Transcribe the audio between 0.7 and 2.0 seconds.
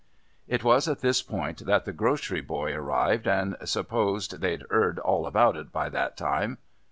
at this point that the